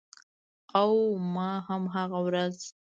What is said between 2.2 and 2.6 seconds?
ورځ